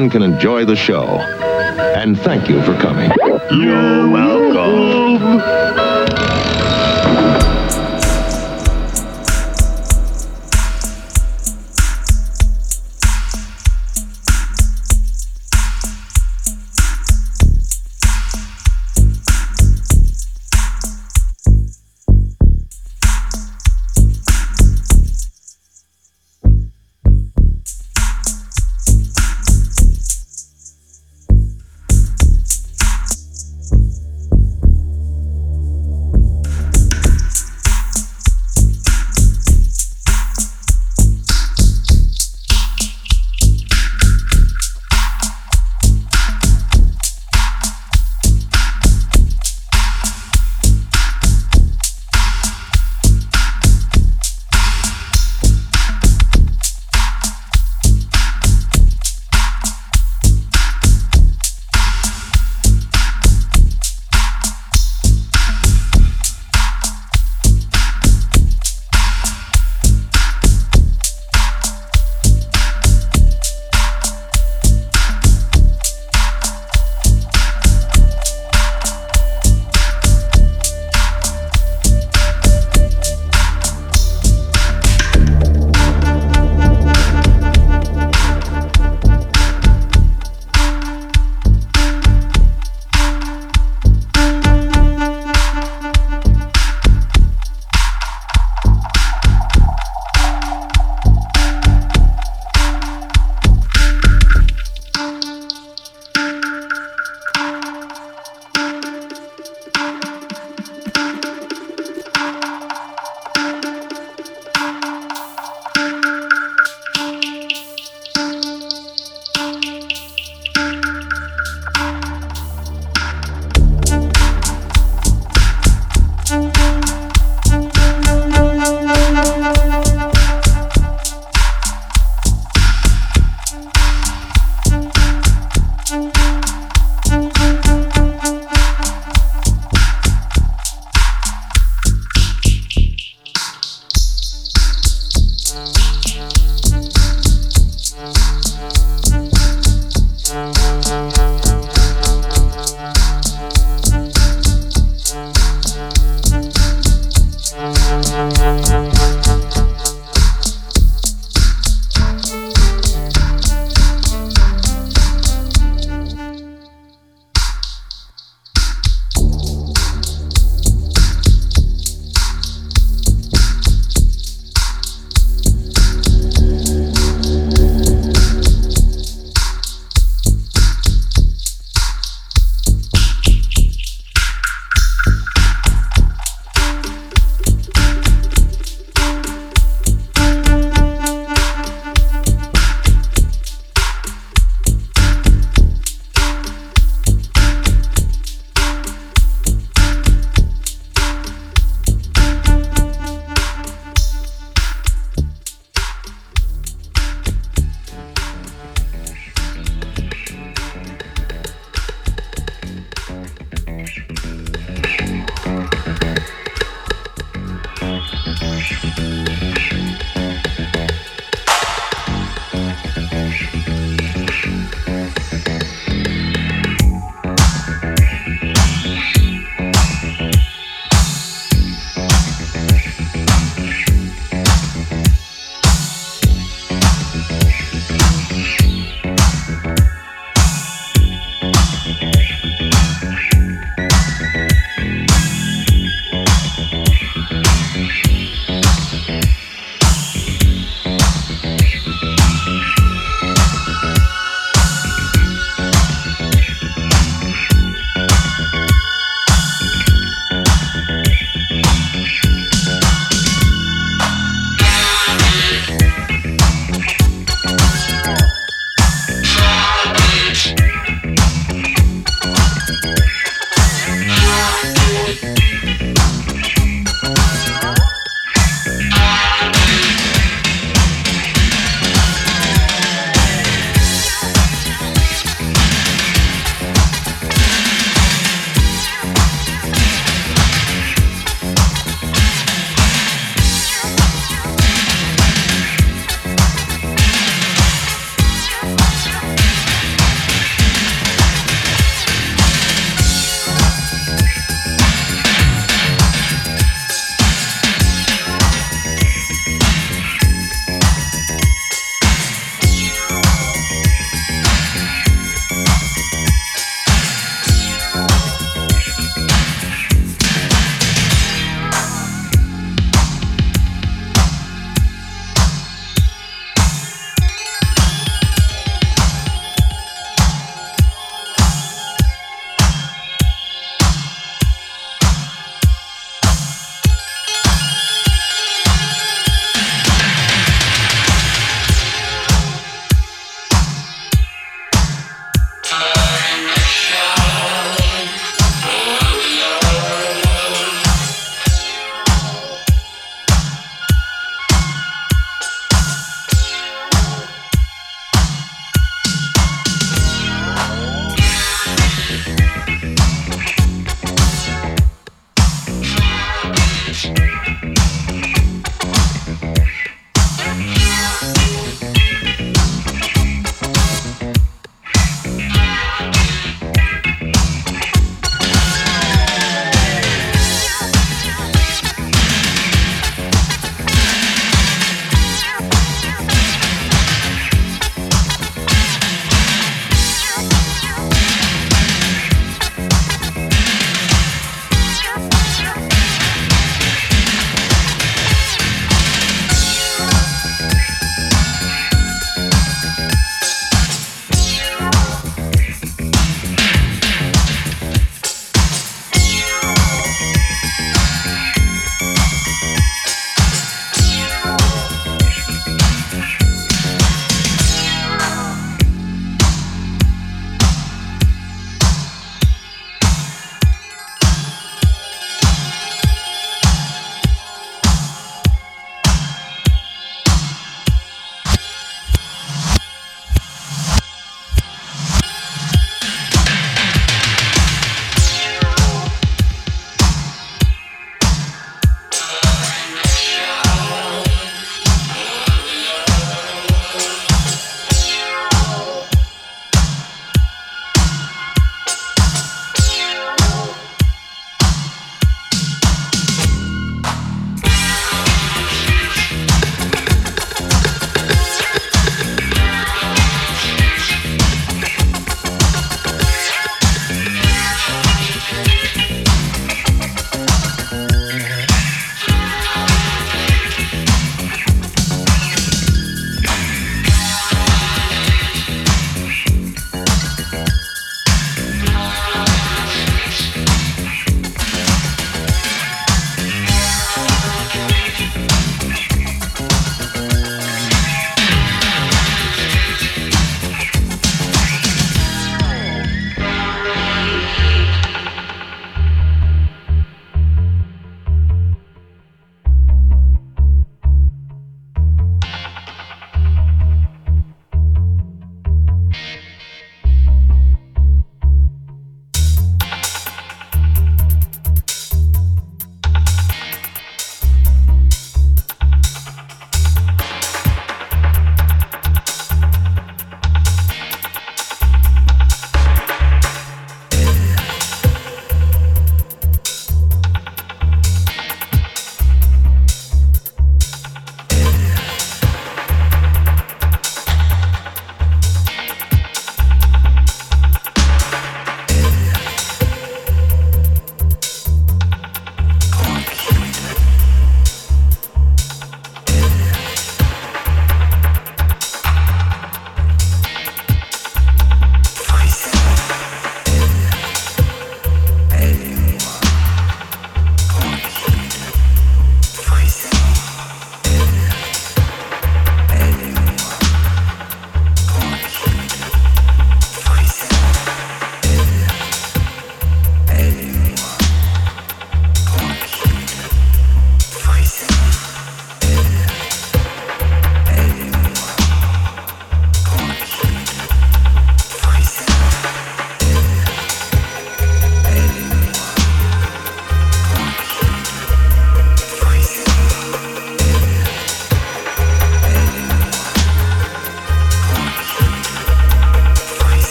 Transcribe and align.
Everyone 0.00 0.10
can 0.10 0.34
enjoy 0.34 0.64
the 0.64 0.76
show. 0.76 1.18
And 1.94 2.18
thank 2.18 2.48
you 2.48 2.62
for 2.62 2.74
coming. 2.80 3.10
You're 3.50 4.08
welcome. 4.08 4.29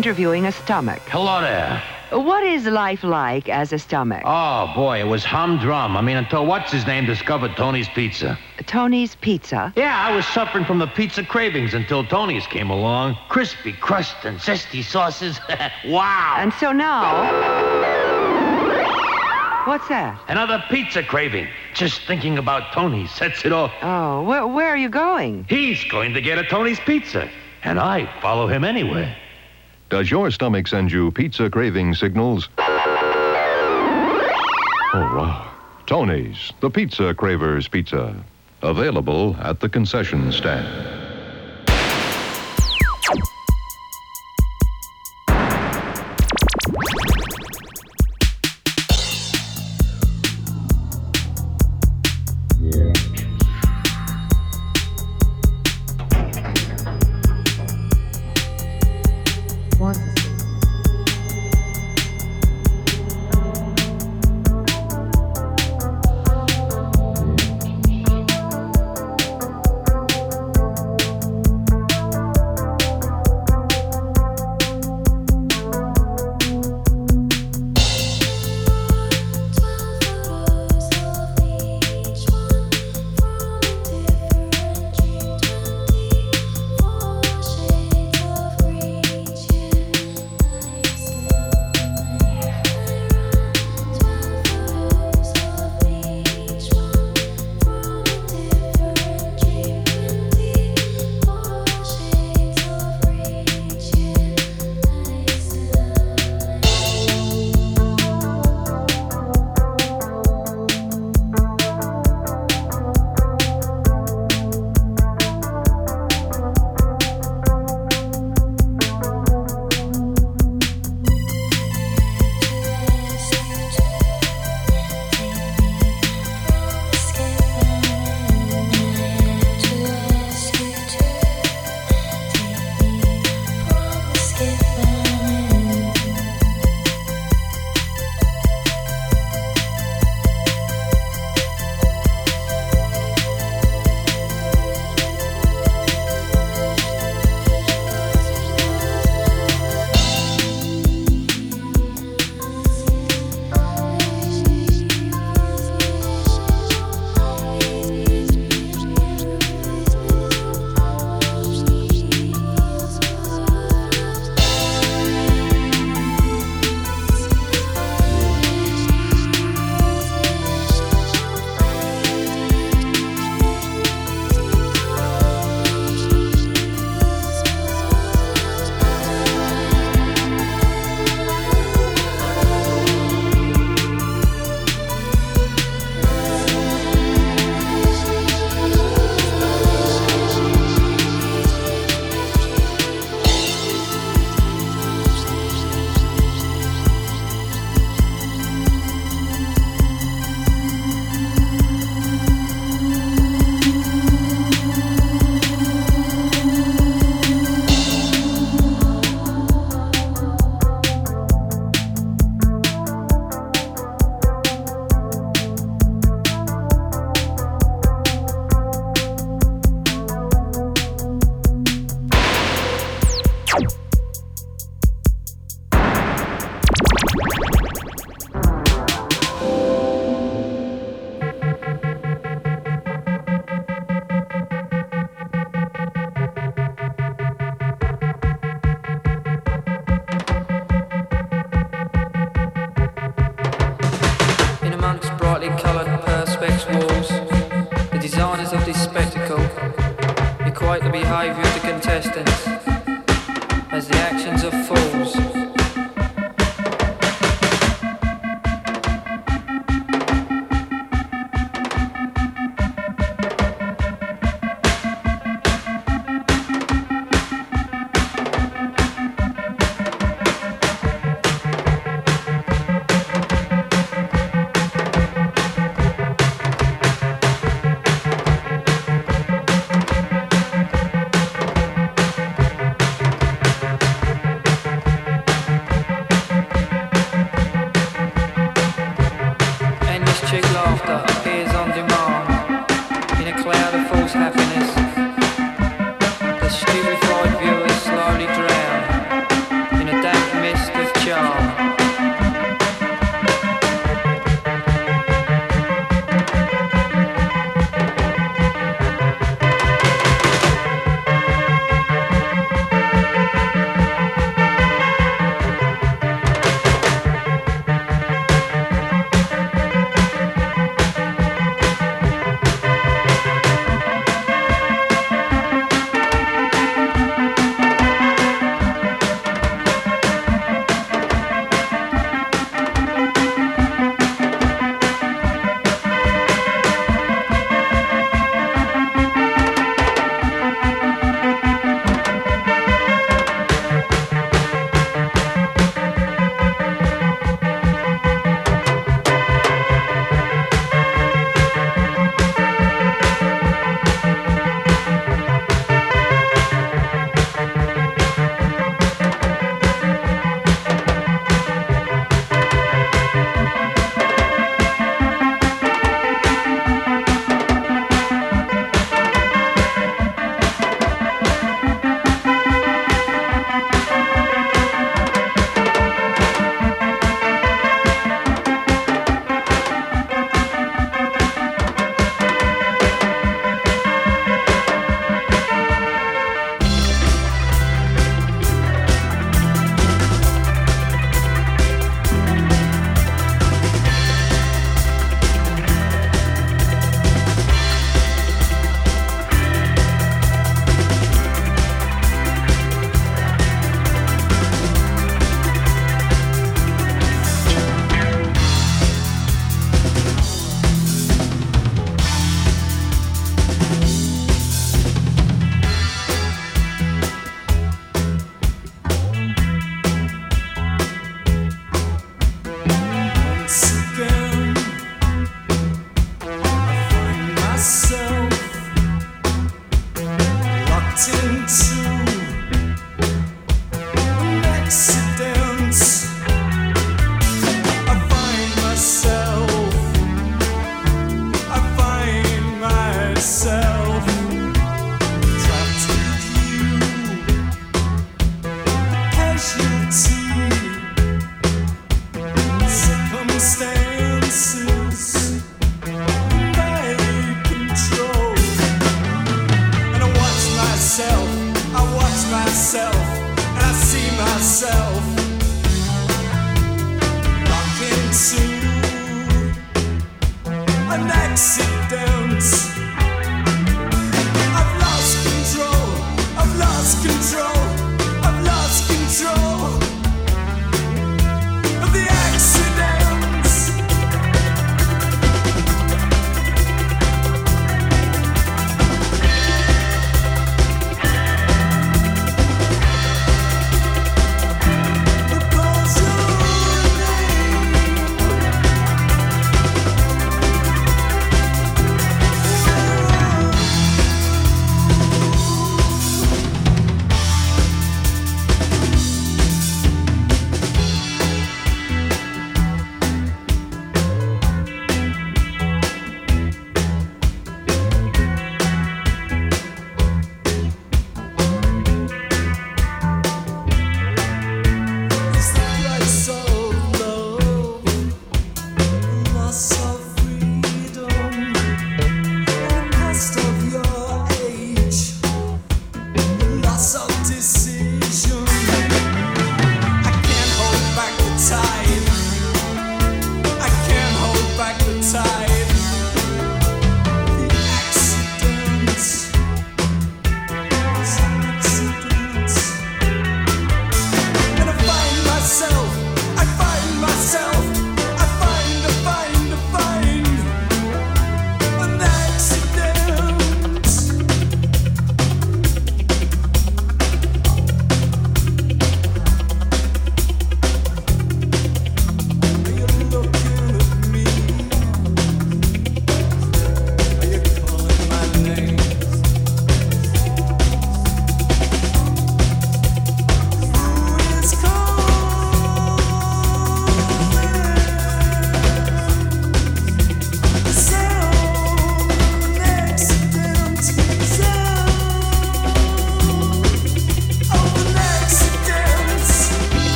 interviewing 0.00 0.46
a 0.46 0.52
stomach. 0.52 1.02
Hello 1.10 1.42
there. 1.42 1.82
What 2.10 2.42
is 2.42 2.64
life 2.64 3.04
like 3.04 3.50
as 3.50 3.70
a 3.70 3.78
stomach? 3.78 4.22
Oh, 4.24 4.72
boy, 4.74 4.98
it 4.98 5.06
was 5.06 5.22
humdrum. 5.22 5.94
I 5.94 6.00
mean, 6.00 6.16
until 6.16 6.46
what's 6.46 6.72
his 6.72 6.86
name 6.86 7.04
discovered 7.04 7.54
Tony's 7.54 7.86
Pizza. 7.90 8.38
Tony's 8.64 9.14
Pizza. 9.16 9.74
Yeah, 9.76 9.94
I 9.94 10.16
was 10.16 10.26
suffering 10.28 10.64
from 10.64 10.78
the 10.78 10.86
pizza 10.86 11.22
cravings 11.22 11.74
until 11.74 12.02
Tony's 12.02 12.46
came 12.46 12.70
along. 12.70 13.18
Crispy 13.28 13.74
crust 13.74 14.24
and 14.24 14.38
zesty 14.38 14.82
sauces. 14.82 15.38
wow. 15.84 16.36
And 16.38 16.50
so 16.54 16.72
now. 16.72 17.04
What's 19.66 19.86
that? 19.88 20.18
Another 20.28 20.64
pizza 20.70 21.02
craving. 21.02 21.46
Just 21.74 22.06
thinking 22.06 22.38
about 22.38 22.72
Tony 22.72 23.06
sets 23.06 23.44
it 23.44 23.52
off. 23.52 23.70
Oh, 23.82 24.22
where, 24.22 24.46
where 24.46 24.68
are 24.68 24.78
you 24.78 24.88
going? 24.88 25.44
He's 25.50 25.84
going 25.84 26.14
to 26.14 26.22
get 26.22 26.38
a 26.38 26.44
Tony's 26.44 26.80
Pizza, 26.80 27.30
and 27.62 27.78
I 27.78 28.10
follow 28.22 28.46
him 28.46 28.64
anywhere. 28.64 29.14
Does 29.90 30.08
your 30.08 30.30
stomach 30.30 30.68
send 30.68 30.92
you 30.92 31.10
pizza 31.10 31.50
craving 31.50 31.96
signals? 31.96 32.48
Oh, 34.92 35.14
wow. 35.16 35.50
Tony's, 35.86 36.52
the 36.60 36.70
Pizza 36.70 37.12
Cravers 37.12 37.66
Pizza. 37.66 38.14
Available 38.62 39.36
at 39.40 39.58
the 39.58 39.68
concession 39.68 40.30
stand. 40.30 40.99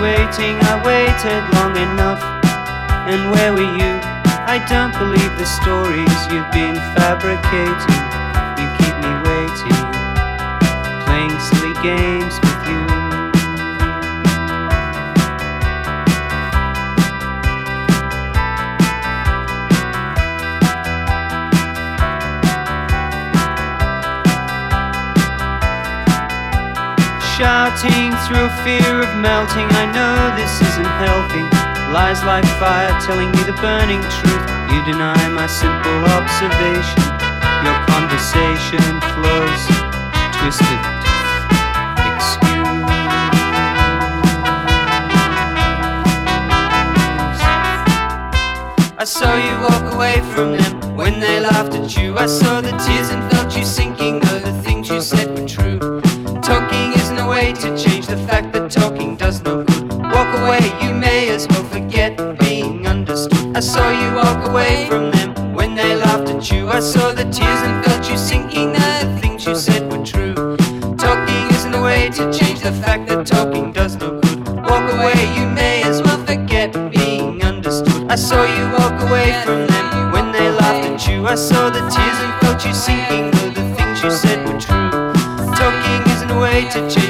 Waiting? 0.00 0.56
I 0.72 0.80
waited 0.80 1.42
long 1.54 1.76
enough. 1.76 2.22
And 3.06 3.30
where 3.30 3.52
were 3.52 3.72
you? 3.76 3.92
I 4.48 4.58
don't 4.66 4.94
believe 4.98 5.32
the 5.38 5.46
stories 5.46 6.18
you've 6.32 6.50
been 6.50 6.76
fabricating. 6.96 8.02
You 8.58 8.66
keep 8.80 8.96
me 9.04 9.12
waiting, 9.28 9.78
playing 11.04 11.36
silly 11.38 11.74
games 11.84 12.19
Shouting 27.80 28.12
through 28.28 28.50
fear 28.60 29.00
of 29.00 29.08
melting, 29.16 29.64
I 29.72 29.86
know 29.88 30.36
this 30.36 30.60
isn't 30.60 30.92
helping. 31.00 31.48
Lies 31.96 32.22
like 32.24 32.44
fire 32.60 32.92
telling 33.00 33.32
me 33.32 33.40
the 33.44 33.56
burning 33.56 34.02
truth. 34.20 34.44
You 34.68 34.84
deny 34.84 35.16
my 35.30 35.46
simple 35.46 36.04
observation. 36.12 37.00
Your 37.64 37.78
conversation 37.88 38.84
flows 39.16 39.64
twisted. 40.36 40.80
Excuse. 42.04 42.60
I 48.98 49.04
saw 49.06 49.32
you 49.36 49.56
walk 49.62 49.94
away 49.94 50.20
from 50.34 50.52
them 50.52 50.96
when 50.96 51.18
they 51.18 51.40
laughed 51.40 51.72
at 51.72 51.96
you. 51.96 52.18
I 52.18 52.26
saw 52.26 52.60
the 52.60 52.72
tears 52.72 53.08
and 53.08 53.22
felt 53.32 53.56
you 53.56 53.64
sinking, 53.64 54.20
I 63.60 63.62
saw 63.62 63.90
you 63.90 64.14
walk 64.14 64.48
away 64.48 64.86
from 64.88 65.10
them 65.10 65.52
when 65.52 65.74
they 65.74 65.94
laughed 65.94 66.30
at 66.30 66.50
you. 66.50 66.70
I 66.70 66.80
saw 66.80 67.12
the 67.12 67.24
tears 67.24 67.60
and 67.60 67.84
felt 67.84 68.08
you 68.08 68.16
sinking, 68.16 68.72
the 68.72 69.18
things 69.20 69.44
you 69.44 69.54
said 69.54 69.82
were 69.92 70.02
true. 70.02 70.32
Talking 70.96 71.44
isn't 71.54 71.74
a 71.74 71.82
way 71.82 72.08
to 72.08 72.32
change 72.32 72.60
the 72.60 72.72
fact 72.72 73.06
that 73.08 73.26
talking 73.26 73.70
does 73.70 73.96
no 73.96 74.18
good. 74.18 74.46
Walk 74.46 74.90
away, 74.94 75.20
you 75.36 75.46
may 75.46 75.82
as 75.82 76.00
well 76.00 76.24
forget 76.24 76.72
being 76.90 77.42
understood. 77.42 78.10
I 78.10 78.14
saw 78.14 78.42
you 78.44 78.64
walk 78.78 78.98
away 79.10 79.38
from 79.44 79.66
them 79.66 80.12
when 80.12 80.32
they 80.32 80.50
laughed 80.50 80.88
at 80.88 81.06
you. 81.06 81.26
I 81.26 81.34
saw 81.34 81.68
the 81.68 81.80
tears 81.80 82.18
and 82.24 82.32
felt 82.40 82.64
you 82.64 82.72
sinking, 82.72 83.30
though 83.30 83.60
the 83.60 83.74
things 83.76 84.02
you 84.02 84.10
said 84.10 84.40
were 84.48 84.58
true. 84.58 84.88
Talking 85.60 86.00
isn't 86.14 86.30
a 86.30 86.40
way 86.40 86.66
to 86.72 86.80
change 86.88 87.09